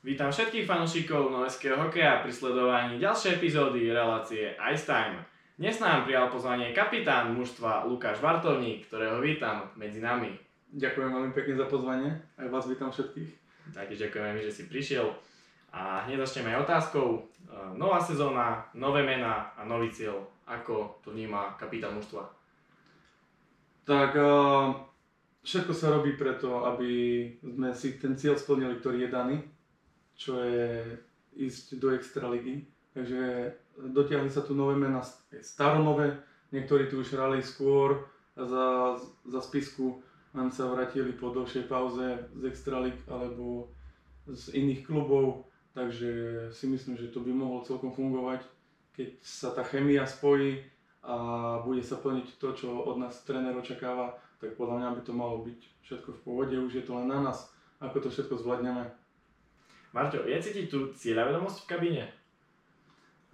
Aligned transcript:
Vítam 0.00 0.32
všetkých 0.32 0.64
fanúšikov 0.64 1.28
noveského 1.28 1.76
hokeja 1.76 2.24
pri 2.24 2.32
sledovaní 2.32 2.96
ďalšej 2.96 3.36
epizódy 3.36 3.92
relácie 3.92 4.56
Ice 4.72 4.88
Time. 4.88 5.20
Dnes 5.60 5.76
nám 5.76 6.08
prijal 6.08 6.32
pozvanie 6.32 6.72
kapitán 6.72 7.36
mužstva 7.36 7.84
Lukáš 7.84 8.16
Vartovník, 8.24 8.88
ktorého 8.88 9.20
vítam 9.20 9.68
medzi 9.76 10.00
nami. 10.00 10.32
Ďakujem 10.72 11.04
veľmi 11.04 11.32
pekne 11.36 11.52
za 11.52 11.68
pozvanie, 11.68 12.16
aj 12.40 12.48
vás 12.48 12.64
vítam 12.64 12.88
všetkých. 12.88 13.28
Taktiež 13.76 14.08
ďakujeme 14.08 14.40
že 14.40 14.48
si 14.48 14.72
prišiel. 14.72 15.04
A 15.76 16.08
hneď 16.08 16.24
začneme 16.24 16.56
aj 16.56 16.64
otázkou. 16.64 17.20
E, 17.20 17.20
Nová 17.76 18.00
sezóna, 18.00 18.64
nové 18.72 19.04
mená 19.04 19.52
a 19.52 19.68
nový 19.68 19.92
cieľ. 19.92 20.16
Ako 20.48 20.96
to 21.04 21.12
vníma 21.12 21.60
kapitán 21.60 21.92
mužstva? 21.92 22.24
Tak 23.84 24.16
uh, 24.16 24.72
všetko 25.44 25.76
sa 25.76 25.92
robí 25.92 26.16
preto, 26.16 26.64
aby 26.64 26.88
sme 27.44 27.68
si 27.76 28.00
ten 28.00 28.16
cieľ 28.16 28.40
splnili, 28.40 28.80
ktorý 28.80 29.04
je 29.04 29.12
daný, 29.12 29.36
čo 30.20 30.36
je 30.44 31.00
ísť 31.40 31.80
do 31.80 31.96
extraligy. 31.96 32.68
Takže 32.92 33.54
dotiahli 33.80 34.28
sa 34.28 34.44
tu 34.44 34.52
nové 34.52 34.76
mená, 34.76 35.00
staromové, 35.40 36.20
niektorí 36.52 36.92
tu 36.92 37.00
už 37.00 37.16
hrali 37.16 37.40
skôr 37.40 38.04
za, 38.36 38.98
za 39.24 39.40
spisku, 39.40 40.04
nám 40.36 40.52
sa 40.52 40.68
vrátili 40.68 41.16
po 41.16 41.32
dlhšej 41.32 41.64
pauze 41.66 42.28
z 42.36 42.42
extralig 42.46 42.94
alebo 43.08 43.72
z 44.30 44.54
iných 44.54 44.86
klubov, 44.86 45.50
takže 45.74 46.10
si 46.54 46.66
myslím, 46.70 46.94
že 46.98 47.10
to 47.10 47.24
by 47.24 47.32
mohlo 47.34 47.66
celkom 47.66 47.90
fungovať, 47.90 48.46
keď 48.94 49.08
sa 49.22 49.50
tá 49.50 49.66
chemia 49.66 50.06
spojí 50.06 50.62
a 51.02 51.58
bude 51.64 51.82
sa 51.82 51.98
plniť 51.98 52.36
to, 52.36 52.48
čo 52.54 52.68
od 52.84 53.00
nás 53.00 53.24
tréner 53.24 53.56
očakáva, 53.56 54.18
tak 54.38 54.54
podľa 54.54 54.76
mňa 54.78 54.88
by 54.98 55.02
to 55.02 55.12
malo 55.16 55.42
byť 55.42 55.60
všetko 55.82 56.10
v 56.14 56.22
pohode, 56.22 56.54
už 56.58 56.72
je 56.78 56.84
to 56.84 56.94
len 56.94 57.10
na 57.10 57.18
nás, 57.22 57.50
ako 57.82 58.06
to 58.06 58.08
všetko 58.12 58.38
zvládneme. 58.38 58.86
Marťo, 59.90 60.22
je 60.22 60.38
cítiť 60.38 60.66
tu 60.70 60.94
cieľavedomosť 60.94 61.66
v 61.66 61.68
kabíne? 61.68 62.04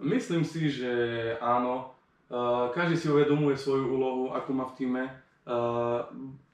Myslím 0.01 0.41
si, 0.41 0.69
že 0.69 0.89
áno. 1.37 1.93
Každý 2.73 2.97
si 2.97 3.07
uvedomuje 3.07 3.55
svoju 3.57 3.93
úlohu, 3.93 4.23
akú 4.33 4.53
má 4.53 4.65
v 4.69 4.75
týme. 4.77 5.03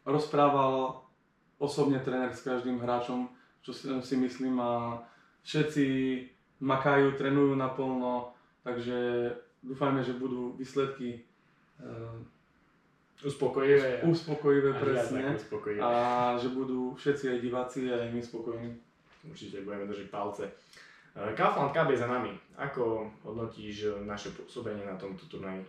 Rozprával 0.04 1.00
osobne 1.58 2.00
tréner 2.04 2.36
s 2.36 2.44
každým 2.44 2.80
hráčom, 2.84 3.32
čo 3.64 3.72
si, 3.72 4.16
myslím 4.20 4.60
a 4.60 5.00
všetci 5.48 5.86
makajú, 6.60 7.16
trénujú 7.16 7.56
naplno, 7.56 8.36
takže 8.68 9.32
dúfajme, 9.64 10.04
že 10.04 10.20
budú 10.20 10.56
výsledky 10.60 11.24
Uspokojivé. 13.24 14.04
uspokojivé 14.04 14.76
presne 14.84 15.40
uspokojivé. 15.40 15.80
a 15.80 16.36
že 16.36 16.52
budú 16.52 16.92
všetci 17.00 17.32
aj 17.32 17.38
diváci 17.40 17.88
aj 17.88 18.12
my 18.12 18.20
spokojní. 18.20 18.72
Určite 19.24 19.64
budeme 19.64 19.88
držať 19.88 20.08
palce. 20.12 20.44
E, 20.48 20.52
Kaufland 21.36 21.72
Cup 21.72 21.90
je 21.90 21.98
za 21.98 22.08
nami. 22.08 22.32
Ako 22.60 23.08
hodnotíš 23.24 23.88
e, 23.88 23.90
naše 24.04 24.36
pôsobenie 24.36 24.84
na 24.84 25.00
tomto 25.00 25.26
turnaji? 25.32 25.64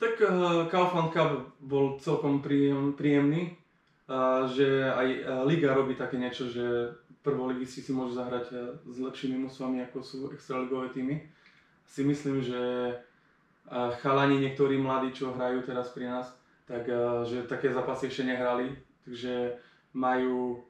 Tak 0.00 0.16
uh, 0.16 0.64
Kaufland 0.72 1.12
Cup 1.12 1.60
bol 1.60 2.00
celkom 2.00 2.40
príjem, 2.40 2.96
príjemný, 2.96 3.52
že 4.48 4.88
aj 4.88 5.08
Liga 5.44 5.76
robí 5.76 5.92
také 5.92 6.16
niečo, 6.16 6.48
že 6.48 6.88
prvoligisti 7.20 7.84
si 7.84 7.92
môžu 7.92 8.16
zahrať 8.16 8.80
s 8.80 8.96
lepšími 8.96 9.36
mužstvami 9.44 9.84
ako 9.84 10.00
sú 10.00 10.18
extraligové 10.32 10.88
týmy. 10.96 11.20
Si 11.84 12.00
myslím, 12.00 12.40
že 12.40 12.58
chalani 14.00 14.40
niektorí 14.40 14.80
mladí, 14.80 15.12
čo 15.12 15.36
hrajú 15.36 15.68
teraz 15.68 15.92
pri 15.92 16.08
nás, 16.08 16.32
tak 16.64 16.88
že 17.28 17.44
také 17.44 17.68
zápasy 17.70 18.08
ešte 18.08 18.24
nehrali, 18.24 18.72
takže 19.04 19.60
majú 19.92 20.64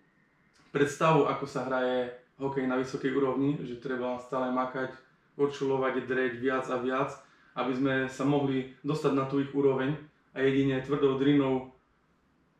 predstavu, 0.70 1.26
ako 1.26 1.44
sa 1.46 1.66
hraje 1.66 2.14
hokej 2.40 2.64
na 2.64 2.80
vysokej 2.80 3.12
úrovni, 3.12 3.60
že 3.60 3.82
treba 3.82 4.16
stále 4.18 4.48
makať, 4.50 4.96
určulovať, 5.36 6.08
dreť 6.08 6.32
viac 6.40 6.66
a 6.72 6.80
viac, 6.80 7.10
aby 7.54 7.72
sme 7.76 7.94
sa 8.08 8.24
mohli 8.24 8.72
dostať 8.80 9.12
na 9.12 9.28
tú 9.28 9.42
ich 9.42 9.52
úroveň 9.52 9.92
a 10.32 10.40
jedine 10.40 10.80
tvrdou 10.80 11.18
drinou 11.18 11.68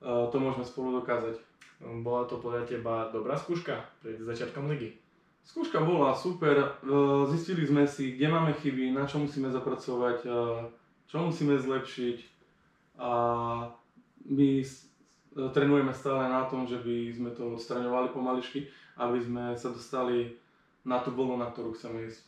uh, 0.03 0.29
to 0.29 0.37
môžeme 0.37 0.67
spolu 0.67 1.01
dokázať. 1.01 1.39
Bola 1.81 2.29
to 2.29 2.37
podľa 2.37 2.69
teba 2.69 3.09
dobrá 3.09 3.41
skúška 3.41 3.89
pred 4.05 4.21
začiatkom 4.21 4.69
ligy? 4.69 5.01
Skúška 5.41 5.81
bola 5.81 6.13
super, 6.13 6.77
uh, 6.85 7.25
zistili 7.33 7.65
sme 7.65 7.89
si, 7.89 8.19
kde 8.19 8.29
máme 8.29 8.53
chyby, 8.61 8.93
na 8.93 9.09
čo 9.09 9.17
musíme 9.17 9.49
zapracovať, 9.49 10.19
uh, 10.29 10.69
čo 11.09 11.17
musíme 11.25 11.57
zlepšiť 11.57 12.19
a 13.01 13.13
my 14.29 14.51
trénujeme 15.35 15.95
stále 15.95 16.27
na 16.27 16.47
tom, 16.51 16.67
že 16.67 16.83
by 16.83 16.97
sme 17.15 17.31
to 17.31 17.55
odstraňovali 17.55 18.11
pomališky, 18.11 18.67
aby 18.99 19.19
sme 19.23 19.45
sa 19.55 19.71
dostali 19.71 20.35
na 20.83 20.99
tú 20.99 21.15
vlnu, 21.15 21.39
na 21.39 21.51
ktorú 21.51 21.77
chceme 21.77 22.11
ísť. 22.11 22.21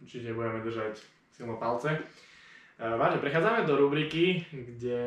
Určite 0.00 0.36
budeme 0.36 0.60
držať 0.64 1.00
silno 1.32 1.56
palce. 1.56 1.92
E, 1.92 2.00
Vážne, 2.80 3.20
prechádzame 3.20 3.68
do 3.68 3.76
rubriky, 3.76 4.44
kde 4.52 5.00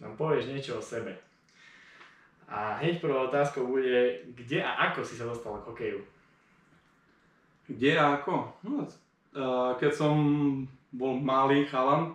nám 0.00 0.16
povieš 0.16 0.48
niečo 0.48 0.72
o 0.80 0.82
sebe. 0.84 1.16
A 2.52 2.76
hneď 2.84 3.00
prvá 3.00 3.24
otázka 3.24 3.64
bude, 3.64 4.28
kde 4.36 4.60
a 4.60 4.92
ako 4.92 5.00
si 5.08 5.16
sa 5.16 5.24
dostal 5.24 5.56
k 5.64 5.68
hokeju? 5.72 6.00
Kde 7.64 7.96
a 7.96 8.20
ako? 8.20 8.52
No, 8.68 8.84
uh, 8.84 9.72
keď 9.80 9.92
som 9.96 10.14
bol 10.92 11.16
malý 11.16 11.64
chalan, 11.64 12.12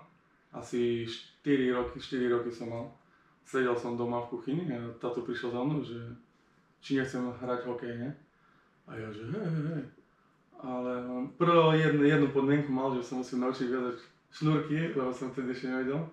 asi 0.53 1.09
4 1.41 1.73
roky, 1.73 1.97
4 1.97 2.33
roky 2.37 2.53
som 2.53 2.69
mal, 2.69 2.85
sedel 3.47 3.79
som 3.79 3.95
doma 3.95 4.27
v 4.27 4.35
kuchyni 4.35 4.67
a 4.75 4.91
táto 4.99 5.23
prišiel 5.23 5.55
za 5.55 5.61
mnou, 5.63 5.79
že 5.79 5.95
či 6.83 6.99
nechcem 6.99 7.23
hrať 7.23 7.63
hokej, 7.63 7.93
ne? 7.95 8.09
A 8.83 8.99
ja, 8.99 9.07
že 9.07 9.23
hej, 9.31 9.47
hej, 9.47 9.65
hej. 9.71 9.83
Ale 10.59 10.91
on 11.07 11.31
prvo 11.39 11.71
jednu, 11.71 12.03
jednu 12.03 12.27
podmienku 12.35 12.67
mal, 12.67 12.91
že 12.99 13.07
sa 13.07 13.15
musím 13.15 13.47
naučiť 13.47 13.67
viazať 13.71 13.97
šnúrky, 14.35 14.77
lebo 14.99 15.15
som 15.15 15.31
vtedy 15.31 15.55
ešte 15.55 15.71
nevedel. 15.71 16.03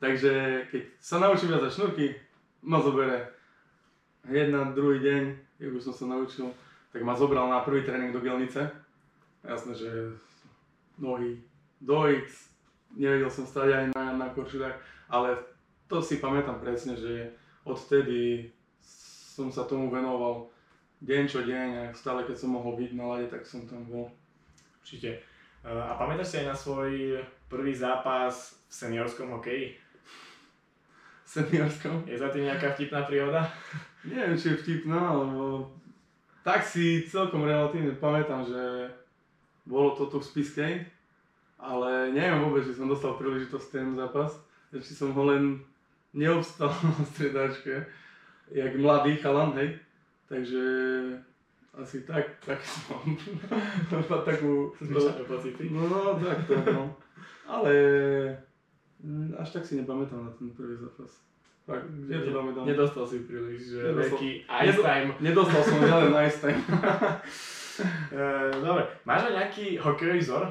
Takže 0.00 0.32
keď 0.72 0.82
sa 0.96 1.20
naučím 1.20 1.52
viazať 1.52 1.70
šnúrky, 1.76 2.06
ma 2.64 2.80
zobere. 2.80 3.36
Hneď 4.24 4.72
druhý 4.72 5.02
deň, 5.02 5.22
keď 5.58 5.66
už 5.76 5.82
som 5.92 5.94
sa 5.94 6.06
naučil, 6.14 6.48
tak 6.94 7.02
ma 7.02 7.12
zobral 7.12 7.50
na 7.50 7.60
prvý 7.60 7.82
tréning 7.82 8.14
do 8.14 8.22
Gelnice. 8.22 8.70
Jasné, 9.42 9.74
že 9.74 9.90
nohy 10.96 11.42
do 11.82 12.06
nevedel 12.94 13.30
som 13.32 13.42
stať 13.48 13.68
aj 13.72 13.84
na, 13.96 14.04
na 14.14 14.26
korčulách, 14.30 14.78
ale 15.10 15.34
to 15.92 16.00
si 16.00 16.24
pamätám 16.24 16.56
presne, 16.56 16.96
že 16.96 17.36
odtedy 17.68 18.48
som 19.36 19.52
sa 19.52 19.68
tomu 19.68 19.92
venoval 19.92 20.48
deň 21.04 21.22
čo 21.28 21.44
deň 21.44 21.68
a 21.76 21.82
stále 21.92 22.24
keď 22.24 22.40
som 22.40 22.56
mohol 22.56 22.80
byť 22.80 22.90
na 22.96 23.04
lade, 23.12 23.26
tak 23.28 23.44
som 23.44 23.68
tam 23.68 23.84
bol. 23.84 24.08
Určite. 24.80 25.20
E, 25.60 25.68
A 25.68 25.92
pamätáš 26.00 26.32
si 26.32 26.36
aj 26.40 26.46
na 26.48 26.56
svoj 26.56 27.20
prvý 27.52 27.76
zápas 27.76 28.56
v 28.68 28.72
seniorskom 28.72 29.36
hokeji? 29.36 29.76
Seniorskom. 31.28 32.08
Je 32.08 32.16
za 32.16 32.32
tým 32.32 32.48
nejaká 32.48 32.72
vtipná 32.72 33.04
príhoda? 33.04 33.52
Neviem, 34.08 34.40
či 34.40 34.56
je 34.56 34.60
vtipná, 34.64 35.12
alebo 35.12 35.68
tak 36.40 36.64
si 36.64 37.04
celkom 37.04 37.44
relatívne 37.44 37.94
pamätám, 38.00 38.48
že 38.48 38.88
bolo 39.68 39.94
to 39.94 40.08
tu 40.08 40.18
v 40.18 40.28
Spiskej, 40.28 40.74
ale 41.60 42.10
neviem 42.10 42.42
vôbec, 42.42 42.66
či 42.66 42.74
som 42.74 42.90
dostal 42.90 43.14
príležitosť 43.14 43.66
ten 43.70 43.86
zápas, 43.94 44.34
či 44.74 44.92
som 44.96 45.14
ho 45.14 45.22
len 45.30 45.62
neobstal 46.14 46.68
na 46.68 47.04
stredačke, 47.04 47.86
jak 48.52 48.72
mladý 48.76 49.16
chalan, 49.16 49.52
hej. 49.56 49.78
Takže 50.28 50.62
asi 51.72 52.04
tak, 52.04 52.24
tak 52.44 52.60
som 52.64 53.00
takú... 54.28 54.72
Pocity. 55.28 55.72
No, 55.72 55.88
no, 55.88 56.00
tak 56.20 56.44
to, 56.46 56.56
no. 56.72 56.96
Ale 57.48 57.72
až 59.36 59.48
tak 59.50 59.64
si 59.66 59.80
nepamätám 59.80 60.24
na 60.24 60.30
ten 60.36 60.52
prvý 60.52 60.76
zápas. 60.76 61.10
Tak, 61.62 61.78
je 62.10 62.18
to 62.18 62.30
pamätám. 62.34 62.66
Nedostal 62.66 63.06
si 63.06 63.22
príliš 63.22 63.70
že 63.70 63.78
Nedostal. 63.78 64.18
veľký 64.18 64.30
ice 64.66 64.80
time. 64.82 65.08
Nedostal 65.22 65.62
som 65.62 65.78
žiaden 65.78 66.14
ice 66.26 66.38
time. 66.40 66.62
E, 68.12 68.20
Dobre, 68.60 68.84
máš 69.08 69.32
aj 69.32 69.32
nejaký 69.32 69.80
hokejový 69.80 70.20
vzor? 70.20 70.44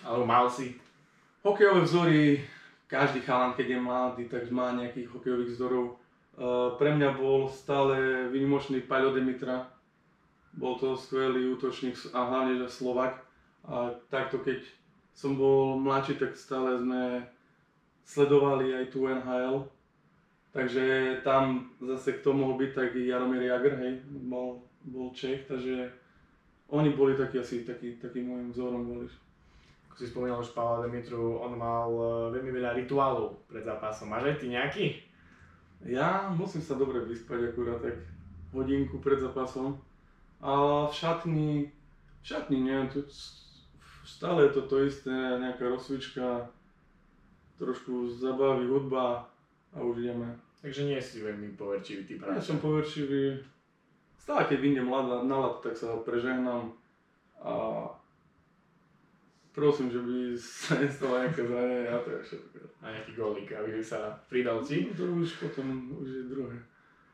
Alebo 0.00 0.24
mal 0.24 0.48
si? 0.48 0.72
Hokejové 1.44 1.84
vzory, 1.84 2.40
každý 2.90 3.22
chalan, 3.22 3.54
keď 3.54 3.66
je 3.70 3.78
mladý, 3.78 4.22
tak 4.26 4.50
má 4.50 4.74
nejakých 4.74 5.14
hokejových 5.14 5.54
vzorov. 5.54 5.96
Uh, 6.34 6.74
pre 6.74 6.90
mňa 6.90 7.14
bol 7.14 7.46
stále 7.46 8.26
vynimočný 8.34 8.82
Paľo 8.82 9.14
Demitra. 9.14 9.70
Bol 10.58 10.74
to 10.82 10.98
skvelý 10.98 11.54
útočník 11.54 11.94
a 12.10 12.26
hlavne, 12.26 12.58
že 12.58 12.66
Slovak. 12.66 13.22
A 13.62 13.94
takto, 14.10 14.42
keď 14.42 14.66
som 15.14 15.38
bol 15.38 15.78
mladší, 15.78 16.18
tak 16.18 16.34
stále 16.34 16.82
sme 16.82 17.22
sledovali 18.02 18.74
aj 18.74 18.84
tú 18.90 19.06
NHL. 19.06 19.70
Takže 20.50 21.16
tam 21.22 21.70
zase 21.78 22.18
kto 22.18 22.34
mohol 22.34 22.58
byť, 22.58 22.70
tak 22.74 22.98
i 22.98 23.06
Jaromír 23.06 23.46
Jagr, 23.46 23.78
hej, 23.78 24.02
bol, 24.26 24.66
bol 24.82 25.14
Čech, 25.14 25.46
takže 25.46 25.86
oni 26.74 26.90
boli 26.90 27.14
takí 27.14 27.38
asi 27.38 27.62
taký, 27.62 28.02
taký 28.02 28.26
môjim 28.26 28.50
vzorom 28.50 28.82
boli. 28.82 29.06
Ako 29.90 29.98
si 29.98 30.06
spomínal 30.06 30.38
Pavla 30.54 30.86
Demitru, 30.86 31.42
on 31.42 31.58
mal 31.58 31.90
e, 31.90 32.38
veľmi 32.38 32.54
veľa 32.54 32.78
rituálov 32.78 33.50
pred 33.50 33.66
zápasom. 33.66 34.06
Máš 34.06 34.30
aj 34.30 34.36
ty 34.38 34.46
nejaký? 34.46 34.86
Ja 35.84 36.30
musím 36.30 36.62
sa 36.62 36.78
dobre 36.78 37.02
vyspať 37.02 37.50
akurát 37.50 37.82
tak 37.82 37.98
hodinku 38.54 39.02
pred 39.02 39.18
zápasom. 39.18 39.74
A 40.40 40.86
v 40.88 40.92
šatni, 40.94 41.68
v 42.22 42.24
šatni 42.24 42.58
nie, 42.64 42.78
to, 42.88 43.04
stále 44.06 44.48
je 44.48 44.50
to 44.56 44.62
to 44.70 44.76
isté, 44.88 45.12
nejaká 45.12 45.68
rozcvička, 45.68 46.48
trošku 47.60 48.08
zabaví, 48.08 48.64
hudba 48.64 49.28
a 49.76 49.78
už 49.84 50.00
ideme. 50.00 50.32
Takže 50.60 50.88
nie 50.88 51.00
si 51.00 51.20
veľmi 51.20 51.56
poverčivý 51.56 52.04
typ 52.04 52.20
Ja 52.24 52.36
hráča. 52.36 52.52
som 52.52 52.58
poverčivý, 52.60 53.36
stále 54.16 54.44
keď 54.48 54.58
vyjdem 54.60 54.88
na, 54.88 55.36
lat, 55.40 55.56
tak 55.64 55.76
sa 55.76 55.96
prežehnám 56.00 56.72
a 57.40 57.52
prosím, 59.54 59.90
že 59.90 60.00
by 60.00 60.16
sa 60.38 60.78
nestalo 60.78 61.20
nejaké 61.20 61.42
zranenie 61.42 61.88
a 61.90 61.98
to 61.98 62.08
je 62.10 62.20
všetko. 62.22 62.56
A 62.80 62.84
nejaký 62.90 63.12
gólik, 63.18 63.48
aby 63.52 63.82
sa 63.82 64.14
pridal 64.30 64.62
ti. 64.62 64.88
No, 64.88 64.94
to 64.94 65.04
už 65.20 65.28
potom 65.42 65.94
už 66.00 66.08
je 66.08 66.24
druhé. 66.30 66.56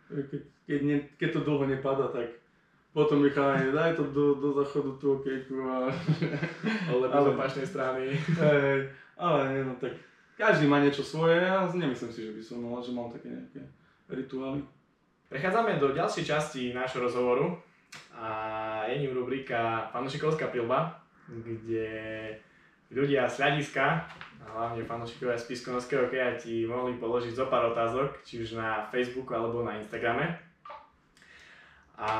Keď, 0.06 0.40
keď, 0.68 0.80
ne, 0.86 0.96
keď 1.18 1.28
to 1.34 1.40
dlho 1.42 1.64
nepada, 1.66 2.06
tak 2.12 2.28
potom 2.96 3.20
mi 3.20 3.28
chalani, 3.28 3.76
daj 3.76 3.92
to 3.92 4.08
do, 4.08 4.40
do 4.40 4.56
záchodu 4.56 4.96
tú 4.96 5.20
okejku 5.20 5.52
a... 5.68 5.92
Alebo 6.88 7.12
Ale- 7.12 7.24
z 7.24 7.32
opačnej 7.36 7.66
strany. 7.68 8.02
Hej, 8.40 8.88
ale 9.20 9.64
no 9.64 9.76
tak 9.76 9.92
každý 10.36 10.68
má 10.68 10.80
niečo 10.80 11.04
svoje 11.04 11.40
a 11.40 11.64
nemyslím 11.68 12.12
si, 12.12 12.20
že 12.28 12.32
by 12.32 12.42
som 12.44 12.60
mal, 12.60 12.80
že 12.84 12.92
mám 12.92 13.08
také 13.12 13.32
nejaké 13.32 13.60
rituály. 14.12 14.60
Prechádzame 15.28 15.80
do 15.80 15.90
ďalšej 15.90 16.24
časti 16.24 16.62
nášho 16.70 17.02
rozhovoru 17.02 17.58
a 18.14 18.28
je 18.88 19.00
ním 19.02 19.16
rubrika 19.16 19.90
Fanušikovská 19.90 20.48
pilba, 20.48 21.05
kde 21.26 21.88
ľudia 22.90 23.26
z 23.26 23.42
hľadiska, 23.42 23.84
hlavne 24.46 24.86
fanúšikovia 24.86 25.34
z 25.34 25.50
Piskonovského 25.50 26.06
hokeja 26.06 26.38
ti 26.38 26.66
mohli 26.66 26.94
položiť 26.96 27.34
zo 27.34 27.50
pár 27.50 27.74
otázok, 27.74 28.22
či 28.22 28.42
už 28.42 28.54
na 28.54 28.86
Facebooku 28.88 29.34
alebo 29.34 29.66
na 29.66 29.74
Instagrame. 29.78 30.38
A 31.98 32.10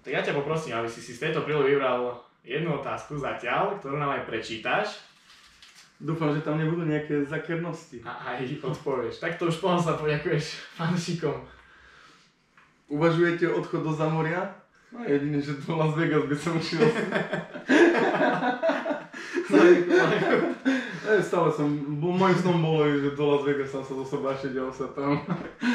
tak 0.00 0.10
ja 0.10 0.22
ťa 0.22 0.38
poprosím, 0.38 0.78
aby 0.78 0.88
si 0.88 1.02
si 1.02 1.12
z 1.12 1.28
tejto 1.28 1.44
prílohy 1.44 1.76
vybral 1.76 2.16
jednu 2.46 2.78
otázku 2.80 3.18
zatiaľ, 3.18 3.76
ktorú 3.82 3.98
nám 3.98 4.16
aj 4.16 4.22
prečítaš 4.30 5.06
Dúfam, 5.96 6.28
že 6.36 6.44
tam 6.44 6.60
nebudú 6.60 6.84
nejaké 6.84 7.24
zakernosti. 7.24 8.04
a 8.04 8.36
aj 8.36 8.60
odpovieš. 8.60 9.16
Takto 9.16 9.48
už 9.48 9.56
potom 9.64 9.80
sa 9.80 9.96
poďakuješ 9.96 10.76
fanúšikom. 10.76 11.32
Uvažujete 12.92 13.48
odchod 13.48 13.80
do 13.80 13.92
Zamoria? 13.96 14.52
No 14.96 15.04
jedine, 15.04 15.42
že 15.42 15.52
do 15.60 15.76
Las 15.76 15.92
Vegas 15.96 16.24
by 16.24 16.36
som 16.36 16.56
šiel. 16.56 16.88
E, 21.06 21.22
stále 21.22 21.54
som, 21.54 21.70
bo, 22.02 22.10
môjim 22.10 22.34
snom 22.42 22.58
bolo, 22.58 22.82
že 22.90 23.14
do 23.14 23.24
Las 23.30 23.46
Vegas 23.46 23.70
sa 23.70 23.86
do 23.86 24.02
sobášiť 24.02 24.52
a 24.58 24.74
sa 24.74 24.90
tam. 24.90 25.22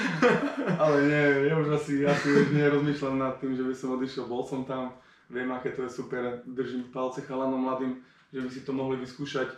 Ale 0.83 1.07
nie, 1.07 1.47
ja 1.47 1.55
už 1.55 1.71
asi, 1.79 2.03
asi 2.03 2.27
už 2.27 2.51
nerozmýšľam 2.51 3.15
nad 3.15 3.39
tým, 3.39 3.55
že 3.55 3.63
by 3.63 3.71
som 3.71 3.95
odišiel, 3.95 4.27
bol 4.27 4.43
som 4.43 4.67
tam, 4.67 4.91
viem 5.31 5.47
aké 5.55 5.71
to 5.71 5.87
je 5.87 5.91
super, 5.93 6.43
držím 6.43 6.91
palce 6.91 7.23
chalanom 7.23 7.63
mladým, 7.63 8.03
že 8.35 8.43
by 8.43 8.49
si 8.51 8.61
to 8.67 8.75
mohli 8.75 8.99
vyskúšať. 8.99 9.55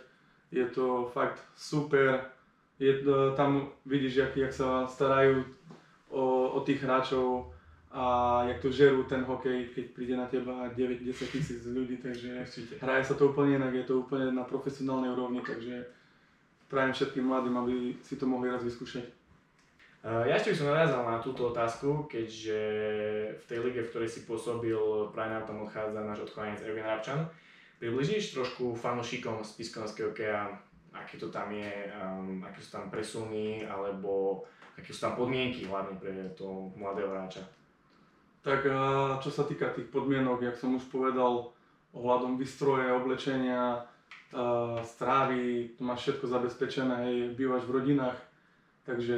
Je 0.54 0.62
to 0.70 1.10
fakt 1.10 1.42
super, 1.58 2.30
je, 2.78 2.94
to- 3.02 3.34
tam 3.34 3.74
vidíš, 3.82 4.14
jak, 4.14 4.32
jak 4.36 4.52
sa 4.54 4.86
starajú 4.86 5.42
o, 6.14 6.54
o 6.54 6.58
tých 6.62 6.86
hráčov 6.86 7.53
a 7.94 8.04
jak 8.50 8.58
to 8.58 8.74
žerú 8.74 9.06
ten 9.06 9.22
hokej, 9.22 9.70
keď 9.70 9.84
príde 9.94 10.14
na 10.18 10.26
teba 10.26 10.66
9-10 10.74 11.14
tisíc 11.30 11.62
ľudí, 11.62 12.02
takže 12.02 12.42
Určite. 12.42 12.74
hraje 12.82 13.06
sa 13.06 13.14
to 13.14 13.30
úplne 13.30 13.62
inak, 13.62 13.70
je 13.70 13.86
to 13.86 14.02
úplne 14.02 14.34
na 14.34 14.42
profesionálnej 14.42 15.14
úrovni, 15.14 15.38
takže 15.46 15.86
prajem 16.66 16.90
všetkým 16.90 17.22
mladým, 17.22 17.54
aby 17.54 17.94
si 18.02 18.18
to 18.18 18.26
mohli 18.26 18.50
raz 18.50 18.66
vyskúšať. 18.66 19.06
Ja 20.04 20.36
ešte 20.36 20.52
by 20.52 20.56
som 20.58 20.68
naviazal 20.68 21.00
na 21.06 21.16
túto 21.22 21.48
otázku, 21.48 22.10
keďže 22.10 22.60
v 23.40 23.44
tej 23.48 23.58
lige, 23.64 23.80
v 23.86 23.90
ktorej 23.94 24.10
si 24.10 24.28
pôsobil, 24.28 24.76
práve 25.14 25.32
nám 25.32 25.48
tam 25.48 25.64
odchádza 25.64 26.02
náš 26.04 26.28
odchovanec 26.28 26.60
Eugen 26.60 26.84
Rabčan. 26.84 27.24
Približíš 27.80 28.36
trošku 28.36 28.76
fanúšikom 28.76 29.40
z 29.40 29.50
Piskonovského 29.56 30.12
hokeja, 30.12 30.50
aký 30.92 31.16
to 31.16 31.32
tam 31.32 31.48
je, 31.56 31.88
um, 31.96 32.44
aké 32.44 32.60
sú 32.60 32.76
tam 32.76 32.92
presuny, 32.92 33.64
alebo 33.64 34.44
aké 34.76 34.92
sú 34.92 35.00
tam 35.08 35.16
podmienky 35.16 35.64
hlavne 35.64 35.96
pre 35.96 36.12
toho 36.36 36.68
mladého 36.76 37.08
hráča. 37.08 37.40
Tak 38.44 38.68
a 38.68 39.16
čo 39.24 39.32
sa 39.32 39.48
týka 39.48 39.72
tých 39.72 39.88
podmienok, 39.88 40.44
jak 40.44 40.60
som 40.60 40.76
už 40.76 40.84
povedal, 40.92 41.48
ohľadom 41.96 42.36
vystroje, 42.36 42.92
oblečenia, 42.92 43.88
a 44.34 44.82
strávy, 44.82 45.72
to 45.78 45.86
máš 45.86 46.00
všetko 46.04 46.26
zabezpečené, 46.26 46.94
hej, 47.06 47.16
bývaš 47.38 47.64
v 47.70 47.74
rodinách, 47.80 48.18
takže 48.82 49.16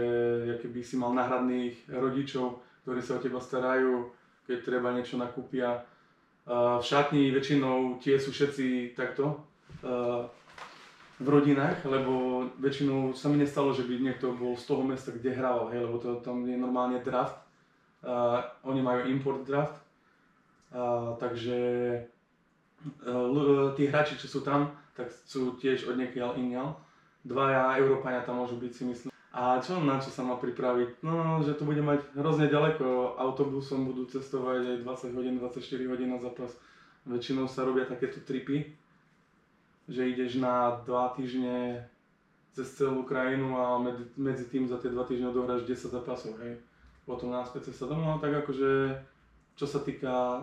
keby 0.63 0.79
si 0.85 0.95
mal 1.01 1.17
náhradných 1.17 1.89
rodičov, 1.89 2.61
ktorí 2.85 3.01
sa 3.01 3.17
o 3.17 3.25
teba 3.25 3.41
starajú, 3.41 4.13
keď 4.45 4.59
treba 4.63 4.93
niečo 4.93 5.17
nakúpia. 5.17 5.83
A 6.47 6.79
v 6.79 6.85
šatni 6.85 7.33
väčšinou 7.33 7.99
tie 7.99 8.21
sú 8.21 8.31
všetci 8.31 8.95
takto 8.95 9.41
v 11.17 11.27
rodinách, 11.27 11.83
lebo 11.89 12.45
väčšinou 12.61 13.17
sa 13.17 13.33
mi 13.33 13.41
nestalo, 13.41 13.73
že 13.73 13.89
by 13.89 14.05
niekto 14.05 14.37
bol 14.37 14.55
z 14.55 14.69
toho 14.69 14.85
mesta, 14.85 15.11
kde 15.11 15.33
hrával, 15.33 15.73
hej, 15.73 15.83
lebo 15.83 15.97
to, 15.99 16.21
tam 16.21 16.45
je 16.45 16.55
normálne 16.55 17.01
draft, 17.01 17.41
Uh, 18.07 18.39
oni 18.63 18.87
majú 18.87 19.11
import 19.11 19.43
draft, 19.43 19.75
uh, 20.71 21.19
takže 21.19 21.59
uh, 23.03 23.75
tí 23.75 23.91
hráči, 23.91 24.15
čo 24.15 24.31
sú 24.31 24.41
tam, 24.47 24.71
tak 24.95 25.11
sú 25.27 25.59
tiež 25.59 25.91
od 25.91 25.99
niekiaľ 25.99 26.39
iniaľ. 26.39 26.79
Dvaja 27.27 27.75
Európania 27.83 28.23
tam 28.23 28.39
môžu 28.39 28.63
byť 28.63 28.73
si 28.73 28.83
myslím. 28.87 29.11
A 29.35 29.59
čo 29.59 29.83
na 29.83 29.99
čo 29.99 30.15
sa 30.15 30.23
má 30.23 30.39
pripraviť? 30.39 31.03
No, 31.03 31.43
že 31.43 31.59
to 31.59 31.67
bude 31.67 31.83
mať 31.83 31.99
hrozne 32.15 32.47
ďaleko. 32.47 33.19
Autobusom 33.19 33.91
budú 33.91 34.07
cestovať 34.07 34.79
aj 34.79 34.79
20 34.87 35.19
hodín, 35.19 35.35
24 35.43 35.91
hodín 35.91 36.15
na 36.15 36.23
zápas. 36.23 36.55
Väčšinou 37.11 37.51
sa 37.51 37.67
robia 37.67 37.91
takéto 37.91 38.23
tripy, 38.23 38.71
že 39.91 40.07
ideš 40.07 40.39
na 40.39 40.79
2 40.87 41.19
týždne 41.19 41.83
cez 42.55 42.71
celú 42.79 43.03
krajinu 43.03 43.59
a 43.59 43.83
medzi, 43.83 44.07
medzi 44.15 44.47
tým 44.47 44.71
za 44.71 44.79
tie 44.79 44.95
2 44.95 45.11
týždne 45.11 45.35
odohráš 45.35 45.67
10 45.67 45.91
zápasov, 45.91 46.39
hej 46.39 46.63
potom 47.07 47.31
náspäť 47.31 47.71
cesta 47.71 47.87
domov, 47.87 48.19
tak 48.19 48.35
akože 48.45 48.99
čo 49.57 49.65
sa 49.65 49.81
týka 49.81 50.43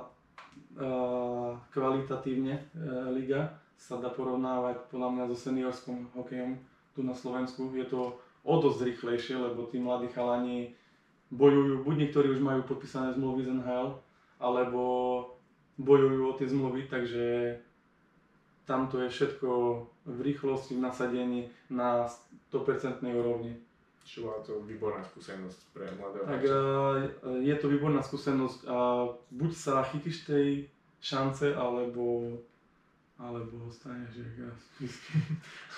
uh, 0.79 1.51
kvalitatívne 1.69 2.55
uh, 2.55 3.11
liga, 3.11 3.59
sa 3.75 3.99
dá 3.99 4.07
porovnávať 4.09 4.87
podľa 4.87 5.09
mňa 5.11 5.23
so 5.27 5.37
seniorským 5.37 6.07
hokejom 6.15 6.55
tu 6.95 7.03
na 7.03 7.11
Slovensku. 7.11 7.75
Je 7.75 7.83
to 7.83 8.15
o 8.47 8.53
dosť 8.63 8.95
rýchlejšie, 8.95 9.35
lebo 9.35 9.67
tí 9.67 9.83
mladí 9.83 10.07
chalani 10.07 10.71
bojujú, 11.33 11.83
buď 11.83 11.95
niektorí 12.07 12.31
už 12.31 12.39
majú 12.39 12.63
podpísané 12.63 13.11
zmluvy 13.17 13.43
z 13.43 13.51
NHL, 13.59 13.99
alebo 14.39 14.81
bojujú 15.75 16.21
o 16.29 16.37
tie 16.37 16.47
zmluvy, 16.47 16.87
takže 16.87 17.57
tam 18.63 18.87
to 18.87 19.03
je 19.03 19.09
všetko 19.11 19.49
v 20.07 20.19
rýchlosti, 20.21 20.79
v 20.79 20.83
nasadení 20.83 21.41
na 21.67 22.07
100% 22.53 23.03
úrovni. 23.03 23.59
Čo 24.03 24.27
bola 24.27 24.39
to 24.43 24.59
výborná 24.67 24.99
skúsenosť 24.99 25.59
pre 25.71 25.87
mladého 25.95 26.27
Tak 26.27 26.43
hráča. 26.43 26.59
uh, 27.23 27.39
je 27.39 27.55
to 27.55 27.65
výborná 27.71 28.03
skúsenosť 28.03 28.67
a 28.67 29.07
buď 29.31 29.51
sa 29.55 29.79
chytíš 29.87 30.27
tej 30.27 30.67
šance, 30.99 31.55
alebo, 31.55 32.35
alebo 33.15 33.71
ostaneš 33.71 34.19
jak 34.19 34.59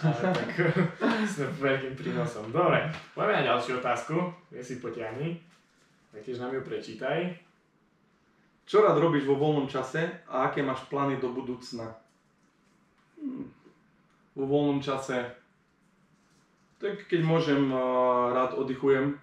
tak 0.02 0.50
sme 1.32 1.46
veľkým 1.54 1.94
prínosom. 1.94 2.50
Dobre, 2.50 2.90
poďme 3.14 3.46
na 3.46 3.54
ďalšiu 3.54 3.80
otázku. 3.80 4.18
Je 4.50 4.62
si 4.62 4.82
potiahni. 4.82 5.38
Taktiež 6.10 6.42
nám 6.42 6.54
ju 6.54 6.62
prečítaj. 6.66 7.38
Čo 8.66 8.82
rád 8.82 8.98
robíš 8.98 9.30
vo 9.30 9.38
voľnom 9.38 9.70
čase 9.70 10.26
a 10.26 10.50
aké 10.50 10.66
máš 10.66 10.82
plány 10.90 11.22
do 11.22 11.30
budúcna? 11.30 11.94
Hm. 13.22 13.46
Vo 14.34 14.46
voľnom 14.50 14.82
čase 14.82 15.45
tak 16.86 17.10
keď 17.10 17.22
môžem, 17.26 17.74
rád 18.30 18.54
oddychujem 18.62 19.18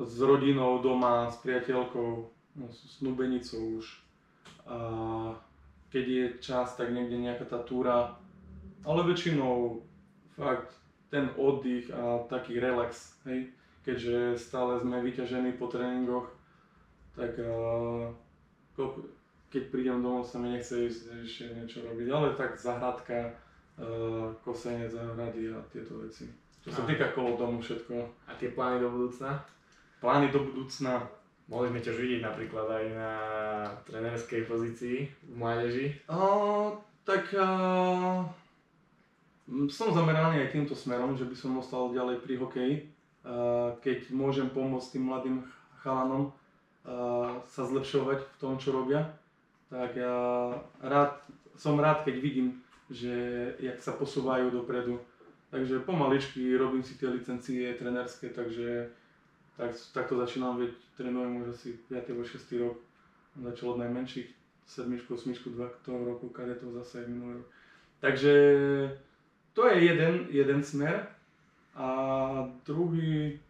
s 0.00 0.16
rodinou 0.24 0.80
doma, 0.80 1.28
s 1.28 1.36
priateľkou, 1.44 2.08
no, 2.56 2.64
s 2.72 2.96
snúbenicou 2.96 3.76
už. 3.76 4.00
Keď 5.92 6.04
je 6.08 6.24
čas, 6.40 6.72
tak 6.80 6.96
niekde 6.96 7.20
nejaká 7.20 7.44
tá 7.44 7.60
túra, 7.60 8.16
ale 8.88 9.04
väčšinou 9.04 9.84
fakt 10.32 10.72
ten 11.12 11.28
oddych 11.36 11.92
a 11.92 12.24
taký 12.32 12.56
relax, 12.56 13.20
hej, 13.28 13.52
keďže 13.84 14.40
stále 14.40 14.80
sme 14.80 15.04
vyťažení 15.04 15.60
po 15.60 15.68
tréningoch, 15.68 16.32
tak 17.12 17.36
keď 19.52 19.62
prídem 19.68 20.00
domov 20.00 20.24
sa 20.24 20.40
mi 20.40 20.56
nechce 20.56 20.88
ísť 20.88 21.00
ešte 21.20 21.44
niečo 21.52 21.84
robiť, 21.84 22.08
ale 22.10 22.32
tak 22.36 22.56
zahradka, 22.56 23.36
uh, 23.80 24.32
kosenie 24.44 24.88
záhrady 24.88 25.52
a 25.52 25.60
tieto 25.72 26.00
veci. 26.00 26.28
Čo 26.64 26.70
sa 26.70 26.82
týka 26.82 27.14
kolo 27.14 27.38
domu 27.38 27.62
všetko. 27.62 27.94
A 28.26 28.34
tie 28.34 28.50
plány 28.50 28.82
do 28.82 28.90
budúcna? 28.90 29.38
Plány 30.02 30.34
do 30.34 30.42
budúcna. 30.42 31.06
Mohli 31.46 31.70
sme 31.70 31.80
ťa 31.86 31.92
vidieť 31.94 32.20
napríklad 32.26 32.66
aj 32.66 32.84
na 32.90 33.12
trenerskej 33.86 34.50
pozícii 34.50 35.06
v 35.06 35.34
mládeži. 35.38 35.86
Uh, 36.10 36.74
tak 37.06 37.30
uh, 37.38 38.26
som 39.70 39.94
zameraný 39.94 40.42
aj 40.42 40.52
týmto 40.58 40.74
smerom, 40.74 41.14
že 41.14 41.22
by 41.22 41.36
som 41.38 41.54
ostal 41.62 41.94
ďalej 41.94 42.18
pri 42.26 42.34
hokeji. 42.42 42.74
Uh, 43.22 43.78
keď 43.78 44.10
môžem 44.10 44.50
pomôcť 44.50 44.98
tým 44.98 45.06
mladým 45.06 45.36
chalanom 45.82 46.34
sa 47.50 47.62
zlepšovať 47.66 48.22
v 48.22 48.36
tom, 48.38 48.54
čo 48.62 48.70
robia. 48.70 49.02
Tak 49.66 49.98
ja 49.98 50.14
rád, 50.78 51.18
som 51.58 51.74
rád, 51.82 52.06
keď 52.06 52.22
vidím, 52.22 52.62
že 52.90 53.14
jak 53.58 53.82
sa 53.82 53.92
posúvajú 53.92 54.50
dopredu. 54.50 55.00
Takže 55.50 55.86
pomaličky 55.86 56.56
robím 56.58 56.82
si 56.82 56.98
tie 56.98 57.08
licencie 57.08 57.74
trenerské, 57.74 58.30
takže 58.30 58.90
tak, 59.56 59.72
takto 59.94 60.18
začínam, 60.18 60.58
veď 60.58 60.70
trénujem 60.96 61.42
už 61.42 61.48
asi 61.54 61.78
5. 61.88 62.10
alebo 62.10 62.24
6. 62.24 62.62
rok. 62.62 62.76
Začal 63.36 63.68
od 63.70 63.78
najmenších, 63.78 64.28
sedmičku, 64.66 65.14
osmičku, 65.14 65.50
dva 65.50 65.68
toho 65.84 66.04
roku, 66.04 66.28
kadetov 66.28 66.72
zase 66.72 67.04
aj 67.04 67.06
minulý 67.08 67.32
rok. 67.40 67.48
Takže 68.00 68.34
to 69.52 69.68
je 69.68 69.76
jeden, 69.84 70.26
jeden 70.30 70.60
smer. 70.64 71.06
A 71.76 71.88
druhý, 72.66 73.40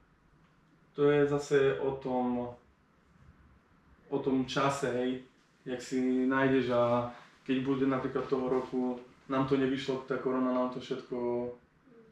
to 0.95 1.11
je 1.11 1.27
zase 1.27 1.79
o 1.79 1.95
tom, 1.97 2.49
o 4.09 4.19
tom 4.19 4.47
čase, 4.47 4.91
hej, 4.91 5.23
jak 5.65 5.83
si 5.83 6.27
nájdeš 6.27 6.71
a 6.71 7.15
keď 7.47 7.57
bude 7.63 7.87
napríklad 7.87 8.27
toho 8.27 8.49
roku, 8.49 8.99
nám 9.29 9.47
to 9.47 9.57
nevyšlo, 9.57 10.07
tá 10.07 10.17
korona 10.19 10.55
nám 10.55 10.71
to 10.71 10.79
všetko 10.79 11.17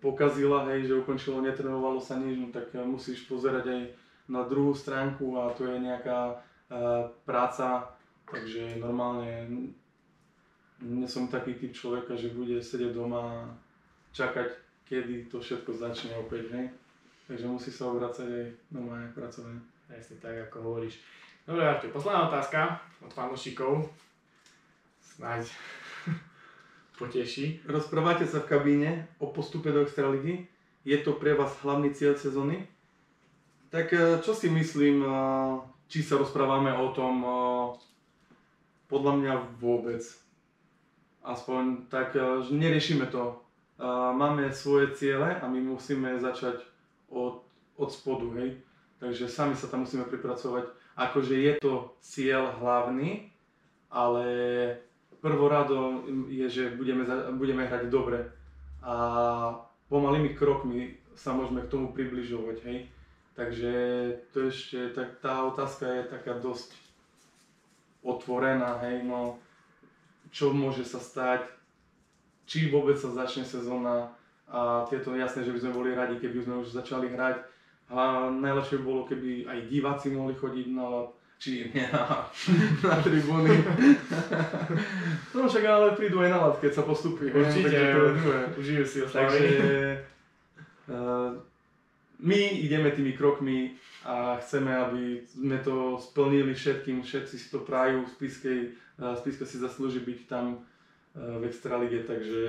pokazila, 0.02 0.68
hej, 0.68 0.90
že 0.90 1.00
ukončilo, 1.00 1.40
netrenovalo 1.40 1.96
sa 1.96 2.20
nič, 2.20 2.36
no 2.36 2.48
tak 2.52 2.74
musíš 2.84 3.24
pozerať 3.24 3.64
aj 3.70 3.82
na 4.28 4.42
druhú 4.44 4.76
stránku 4.76 5.40
a 5.40 5.52
to 5.56 5.64
je 5.64 5.80
nejaká 5.80 6.36
uh, 6.36 7.08
práca, 7.24 7.88
takže 8.28 8.76
normálne 8.76 9.48
nie 10.84 11.08
som 11.08 11.32
taký 11.32 11.56
typ 11.56 11.72
človeka, 11.72 12.12
že 12.18 12.36
bude 12.36 12.60
sedieť 12.60 12.92
doma 12.92 13.20
a 13.20 13.38
čakať 14.12 14.64
kedy 14.84 15.32
to 15.32 15.40
všetko 15.40 15.72
začne 15.72 16.12
opäť, 16.20 16.52
hej. 16.52 16.66
Takže 17.24 17.48
musí 17.48 17.72
sa 17.72 17.88
obracať 17.88 18.28
aj 18.28 18.46
normálne 18.68 19.08
pracovne. 19.16 19.56
Presne 19.88 20.16
tak, 20.20 20.36
ako 20.48 20.56
hovoríš. 20.60 21.00
Dobre, 21.48 21.64
Artur, 21.64 21.88
posledná 21.92 22.28
otázka 22.28 22.80
od 23.00 23.12
fanúšikov. 23.12 23.88
Snáď 25.00 25.48
poteší. 26.98 27.66
Rozprávate 27.66 28.26
sa 28.26 28.42
v 28.42 28.50
kabíne 28.50 28.90
o 29.18 29.30
postupe 29.30 29.74
do 29.74 29.82
Extraligy. 29.82 30.46
Je 30.86 30.98
to 31.00 31.16
pre 31.16 31.34
vás 31.34 31.50
hlavný 31.64 31.90
cieľ 31.90 32.14
sezóny? 32.14 32.68
Tak 33.74 33.90
e, 33.90 33.98
čo 34.22 34.36
si 34.36 34.46
myslím, 34.46 35.02
e, 35.02 35.10
či 35.90 36.06
sa 36.06 36.14
rozprávame 36.14 36.70
o 36.70 36.94
tom, 36.94 37.14
e, 37.24 37.30
podľa 38.86 39.12
mňa 39.18 39.34
vôbec. 39.58 40.04
Aspoň 41.24 41.88
tak, 41.88 42.12
neriešime 42.52 43.08
to 43.08 43.40
máme 44.12 44.52
svoje 44.52 44.92
ciele 44.92 45.40
a 45.40 45.48
my 45.48 45.56
musíme 45.56 46.20
začať 46.20 46.60
od, 47.08 47.40
od 47.80 47.88
spodu, 47.88 48.28
hej. 48.36 48.60
Takže 49.00 49.32
sami 49.32 49.56
sa 49.56 49.72
tam 49.72 49.88
musíme 49.88 50.04
pripracovať. 50.04 50.68
Akože 51.00 51.32
je 51.32 51.52
to 51.64 51.96
cieľ 52.04 52.60
hlavný, 52.60 53.32
ale 53.88 54.26
prvorado 55.24 56.04
je, 56.28 56.44
že 56.52 56.76
budeme, 56.76 57.08
budeme 57.40 57.64
hrať 57.64 57.88
dobre 57.88 58.28
a 58.84 58.94
pomalými 59.88 60.36
krokmi 60.36 61.00
sa 61.16 61.32
môžeme 61.32 61.64
k 61.64 61.72
tomu 61.72 61.96
približovať, 61.96 62.56
hej. 62.68 62.78
Takže 63.32 63.72
to 64.36 64.52
ešte, 64.52 64.92
tak 64.92 65.24
tá 65.24 65.48
otázka 65.48 65.88
je 65.88 66.12
taká 66.12 66.36
dosť 66.36 66.76
otvorená, 68.04 68.84
hej, 68.84 69.08
no 69.08 69.40
čo 70.28 70.52
môže 70.52 70.84
sa 70.84 71.00
stať, 71.00 71.48
či 72.44 72.68
vôbec 72.68 73.00
sa 73.00 73.08
začne 73.08 73.48
sezóna 73.48 74.12
a 74.44 74.84
tieto 74.92 75.16
jasné, 75.16 75.40
že 75.46 75.56
by 75.56 75.58
sme 75.64 75.72
boli 75.72 75.90
radi, 75.96 76.20
keby 76.20 76.44
sme 76.44 76.60
už 76.60 76.76
začali 76.76 77.08
hrať. 77.08 77.40
A 77.88 78.28
najlepšie 78.28 78.80
by 78.80 78.84
bolo, 78.84 79.02
keby 79.08 79.48
aj 79.48 79.58
diváci 79.72 80.12
mohli 80.12 80.36
chodiť 80.36 80.66
na 80.74 80.84
lad, 80.84 81.08
či 81.44 81.68
nie 81.76 81.84
na, 81.92 82.24
na 82.80 82.96
tribúny. 83.04 83.52
no 85.36 85.44
však 85.44 85.64
ale 85.68 85.92
prídu 85.92 86.24
aj 86.24 86.30
na 86.32 86.38
lad, 86.40 86.56
keď 86.56 86.72
sa 86.72 86.88
postupí. 86.88 87.28
Určite, 87.28 87.68
takže 87.68 88.56
užijú 88.56 88.84
si 88.88 88.98
oslavy. 89.04 89.28
Takže 89.28 89.60
uh, 90.88 91.36
my 92.24 92.40
ideme 92.64 92.88
tými 92.96 93.12
krokmi 93.12 93.76
a 94.08 94.40
chceme, 94.40 94.72
aby 94.72 95.20
sme 95.28 95.60
to 95.60 96.00
splnili 96.00 96.56
všetkým, 96.56 97.04
všetci 97.04 97.36
si 97.36 97.48
to 97.52 97.60
prajú, 97.60 98.08
Spiskej, 98.16 98.72
uh, 99.04 99.12
Spiska 99.12 99.44
si 99.44 99.60
zaslúži 99.60 100.00
byť 100.00 100.20
tam 100.24 100.64
v 101.14 101.46
Extralige, 101.46 102.02
takže, 102.02 102.42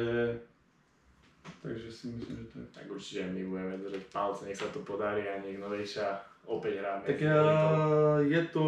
takže 1.61 1.85
si 1.93 2.09
myslím, 2.09 2.33
že 2.41 2.45
to 2.49 2.55
je... 2.65 2.67
Tak 2.73 2.85
určite 2.89 3.29
my 3.29 3.45
budeme 3.45 3.77
držať 3.77 4.03
palce, 4.09 4.49
nech 4.49 4.57
sa 4.57 4.65
to 4.73 4.81
podarí 4.81 5.29
a 5.29 5.37
nech 5.37 5.61
novejšia 5.61 6.17
opäť 6.45 6.81
hrá 6.81 7.01
Tak 7.01 7.19
uh, 7.21 8.21
je 8.25 8.41
to 8.53 8.65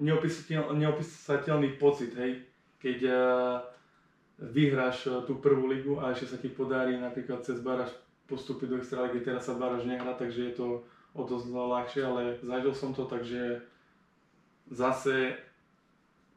neopísateľ, 0.00 0.76
neopísateľný 0.76 1.80
pocit, 1.80 2.12
hej, 2.16 2.44
keď 2.80 2.98
uh, 3.08 3.16
vyhráš 4.40 5.08
uh, 5.08 5.24
tú 5.24 5.40
prvú 5.40 5.68
ligu 5.68 5.96
a 6.00 6.12
ešte 6.12 6.36
sa 6.36 6.38
ti 6.38 6.52
podarí 6.52 6.96
napríklad 7.00 7.40
cez 7.42 7.60
Baraž 7.60 7.92
postúpiť 8.28 8.66
do 8.68 8.76
Extraligy, 8.80 9.24
teraz 9.24 9.48
sa 9.48 9.56
Baraž 9.56 9.88
nehrá, 9.88 10.12
takže 10.12 10.50
je 10.50 10.54
to 10.56 10.66
o 11.16 11.22
dosť 11.24 11.46
ľahšie, 11.48 12.02
ale 12.04 12.22
zažil 12.44 12.74
som 12.76 12.90
to, 12.92 13.08
takže 13.08 13.64
zase 14.68 15.40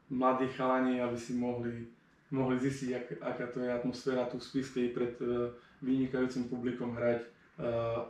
mladí 0.08 0.48
chalani, 0.56 1.02
aby 1.02 1.18
si 1.18 1.36
mohli 1.36 1.86
mohli 2.30 2.62
zistiť, 2.62 2.90
ak, 2.94 3.06
aká 3.18 3.46
to 3.50 3.58
je 3.66 3.70
atmosféra 3.74 4.30
tu 4.30 4.38
v 4.38 4.46
Spiskej 4.46 4.94
pred 4.94 5.18
uh, 5.18 5.50
vynikajúcim 5.82 6.46
publikom 6.46 6.94
hrať 6.94 7.26
uh, 7.58 8.06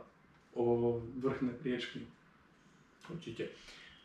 o 0.53 0.97
vrchné 1.17 1.57
priečky. 1.57 2.05
Určite. 3.09 3.49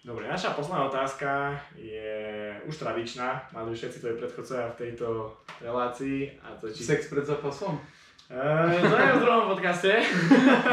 Dobre, 0.07 0.31
naša 0.31 0.55
posledná 0.55 0.87
otázka 0.87 1.59
je 1.75 2.55
už 2.71 2.79
tradičná, 2.79 3.51
mali 3.51 3.75
všetci 3.75 3.99
tvoji 3.99 4.15
predchodcovia 4.23 4.71
v 4.71 4.79
tejto 4.79 5.35
relácii. 5.59 6.31
A 6.47 6.55
to 6.55 6.71
či... 6.71 6.87
Sex 6.87 7.11
pred 7.11 7.27
zápasom? 7.27 7.75
Uh, 8.31 8.71
to 8.71 8.95
je 8.95 9.13
v 9.19 9.23
druhom 9.23 9.51
podcaste. 9.51 9.91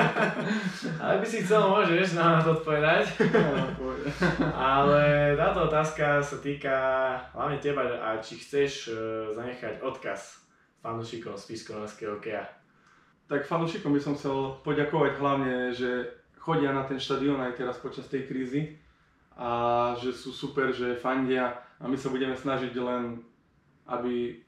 Ale 1.01 1.17
by 1.17 1.25
si 1.25 1.45
chcel, 1.45 1.65
môžeš 1.65 2.13
na 2.13 2.45
to 2.45 2.61
odpovedať. 2.61 3.09
Ale 4.73 5.33
táto 5.33 5.65
otázka 5.65 6.21
sa 6.21 6.37
týka 6.37 6.77
hlavne 7.33 7.57
teba 7.57 7.89
a 8.05 8.21
či 8.21 8.37
chceš 8.37 8.93
uh, 8.93 8.97
zanechať 9.33 9.81
odkaz 9.81 10.45
fanúšikom 10.85 11.33
z 11.37 11.43
Piskonovského 11.49 12.21
hokeja. 12.21 12.45
Tak 13.25 13.49
fanúšikom 13.49 13.97
by 13.97 14.01
som 14.01 14.13
chcel 14.13 14.61
poďakovať 14.61 15.17
hlavne, 15.17 15.73
že 15.73 16.21
chodia 16.43 16.75
na 16.75 16.83
ten 16.83 16.99
štadión 16.99 17.39
aj 17.39 17.55
teraz 17.55 17.79
počas 17.79 18.11
tej 18.11 18.27
krízy 18.27 18.75
a 19.39 19.95
že 19.95 20.11
sú 20.11 20.35
super, 20.35 20.75
že 20.75 20.99
fandia 20.99 21.55
a 21.79 21.87
my 21.87 21.95
sa 21.95 22.11
budeme 22.11 22.35
snažiť 22.35 22.75
len, 22.75 23.23
aby 23.87 24.43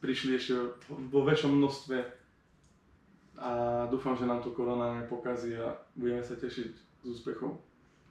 prišli 0.00 0.40
ešte 0.40 0.56
vo 0.88 1.20
väčšom 1.28 1.52
množstve 1.52 1.98
a 3.38 3.50
dúfam, 3.92 4.16
že 4.16 4.26
nám 4.26 4.42
to 4.42 4.56
korona 4.56 4.98
nepokazí 5.04 5.54
a 5.54 5.76
budeme 5.94 6.24
sa 6.24 6.34
tešiť 6.34 6.70
z 6.74 7.06
úspechov. 7.06 7.60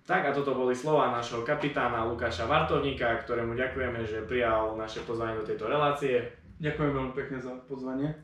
Tak 0.07 0.23
a 0.23 0.31
toto 0.31 0.55
boli 0.55 0.71
slova 0.71 1.11
našho 1.11 1.43
kapitána 1.43 2.07
Lukáša 2.07 2.47
Vartovníka, 2.47 3.27
ktorému 3.27 3.59
ďakujeme, 3.59 4.07
že 4.07 4.23
prijal 4.23 4.79
naše 4.79 5.03
pozvanie 5.03 5.35
do 5.35 5.43
tejto 5.43 5.67
relácie. 5.67 6.31
Ďakujem 6.63 6.91
veľmi 6.95 7.11
pekne 7.11 7.37
za 7.43 7.51
pozvanie. 7.67 8.15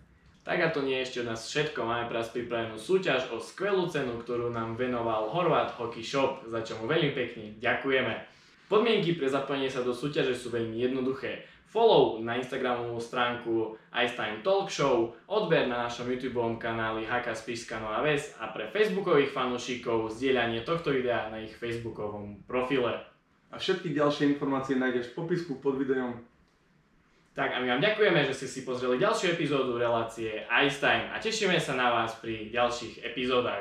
Tak 0.43 0.59
a 0.59 0.67
to 0.75 0.83
nie 0.83 0.99
ešte 0.99 1.23
od 1.23 1.31
nás 1.31 1.47
všetko. 1.47 1.87
Máme 1.87 2.11
pre 2.11 2.19
vás 2.19 2.27
pripravenú 2.35 2.75
súťaž 2.75 3.31
o 3.31 3.39
skvelú 3.39 3.87
cenu, 3.87 4.19
ktorú 4.19 4.51
nám 4.51 4.75
venoval 4.75 5.31
Horvat 5.31 5.71
Hockey 5.79 6.03
Shop, 6.03 6.43
za 6.43 6.59
čo 6.59 6.75
mu 6.83 6.91
veľmi 6.91 7.15
pekne 7.15 7.55
ďakujeme. 7.63 8.13
Podmienky 8.67 9.15
pre 9.15 9.31
zapojenie 9.31 9.71
sa 9.71 9.87
do 9.87 9.95
súťaže 9.95 10.35
sú 10.35 10.51
veľmi 10.51 10.75
jednoduché 10.75 11.47
follow 11.73 12.21
na 12.21 12.37
Instagramovú 12.37 13.01
stránku 13.01 13.73
Ice 14.05 14.13
Time 14.13 14.45
Talk 14.45 14.69
Show, 14.69 15.17
odber 15.25 15.65
na 15.65 15.89
našom 15.89 16.05
YouTube 16.05 16.37
kanáli 16.61 17.01
Haka 17.01 17.33
Spišská 17.33 17.81
Nová 17.81 18.05
Ves 18.05 18.37
a 18.37 18.53
pre 18.53 18.69
facebookových 18.69 19.33
fanúšikov 19.33 20.13
zdieľanie 20.13 20.61
tohto 20.61 20.93
videa 20.93 21.33
na 21.33 21.41
ich 21.41 21.57
facebookovom 21.57 22.45
profile. 22.45 23.01
A 23.49 23.57
všetky 23.57 23.89
ďalšie 23.89 24.37
informácie 24.37 24.77
nájdeš 24.77 25.13
v 25.13 25.25
popisku 25.25 25.57
pod 25.57 25.81
videom. 25.81 26.21
Tak 27.33 27.49
a 27.49 27.59
my 27.59 27.67
vám 27.67 27.81
ďakujeme, 27.81 28.29
že 28.29 28.33
ste 28.33 28.47
si 28.47 28.59
pozreli 28.61 29.01
ďalšiu 29.01 29.33
epizódu 29.33 29.81
relácie 29.81 30.45
Ice 30.65 30.77
Time 30.77 31.09
a 31.09 31.17
tešíme 31.17 31.57
sa 31.57 31.73
na 31.73 31.89
vás 31.89 32.13
pri 32.21 32.53
ďalších 32.53 33.01
epizódach. 33.01 33.57